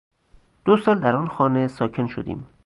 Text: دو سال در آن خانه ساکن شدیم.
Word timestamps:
دو 0.65 0.77
سال 0.77 0.99
در 0.99 1.15
آن 1.15 1.27
خانه 1.27 1.67
ساکن 1.67 2.07
شدیم. 2.07 2.47